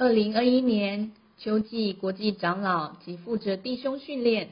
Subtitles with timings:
[0.00, 4.48] 二零二一年秋季国际长老及负责弟兄训练，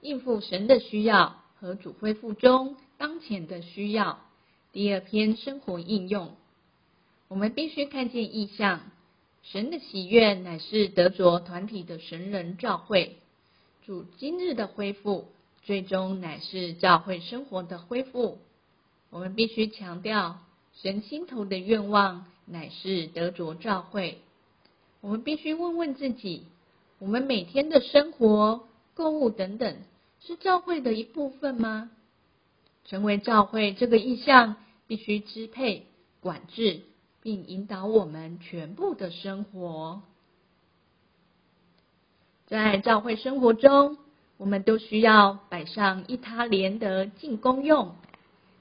[0.00, 4.20] 应付神的需要和主恢复中当前的需要。
[4.70, 6.36] 第二篇生活应用，
[7.26, 8.82] 我们必须看见意象。
[9.42, 13.16] 神的喜悦乃是得着团体的神人召会。
[13.84, 15.26] 主今日的恢复，
[15.64, 18.38] 最终乃是教会生活的恢复。
[19.10, 20.38] 我们必须强调，
[20.80, 24.20] 神心头的愿望乃是得着召会。
[25.04, 26.44] 我们必须问问自己：
[26.98, 29.76] 我们每天的生活、购物等等，
[30.22, 31.90] 是教会的一部分吗？
[32.86, 35.84] 成为教会这个意向，必须支配、
[36.22, 36.80] 管制，
[37.20, 40.00] 并引导我们全部的生活。
[42.46, 43.98] 在教会生活中，
[44.38, 47.94] 我们都需要摆上一他连得进公用，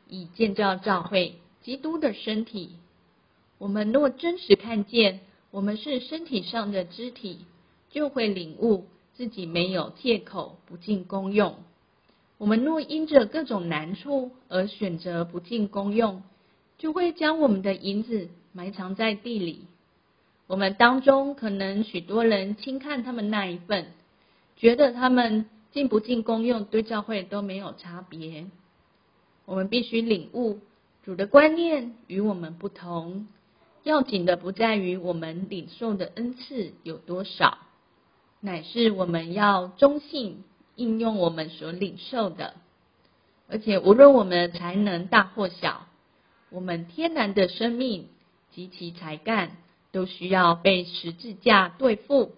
[0.09, 2.75] 以建造教会基督的身体。
[3.59, 5.21] 我们若真实看见。
[5.53, 7.45] 我们是身体上的肢体，
[7.91, 11.57] 就会领悟自己没有借口不尽功用。
[12.39, 16.23] 我们若因着各种难处而选择不尽功用，
[16.79, 19.67] 就会将我们的银子埋藏在地里。
[20.47, 23.85] 我们当中可能许多人轻看他们那一份，
[24.57, 28.47] 觉得他们尽不尽功用对教会都没有差别。
[29.45, 30.61] 我们必须领悟
[31.03, 33.27] 主的观念与我们不同。
[33.83, 37.57] 要紧的不在于我们领受的恩赐有多少，
[38.39, 40.43] 乃是我们要忠信
[40.75, 42.53] 应用我们所领受的。
[43.49, 45.85] 而且无论我们才能大或小，
[46.49, 48.07] 我们天然的生命
[48.51, 49.57] 及其才干，
[49.91, 52.31] 都需要被十字架对付、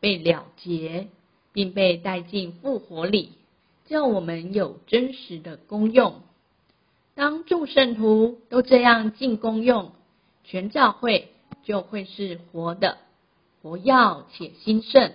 [0.00, 1.06] 被了结，
[1.52, 3.30] 并被带进复活里，
[3.86, 6.22] 叫我们有真实的功用。
[7.14, 9.92] 当众圣徒都这样尽功用。
[10.48, 11.28] 全教会
[11.62, 12.96] 就会是活的、
[13.60, 15.12] 活要且兴盛。